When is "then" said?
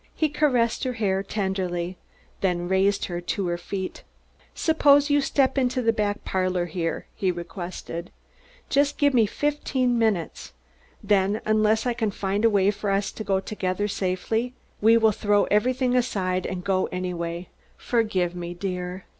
2.39-2.67, 11.03-11.39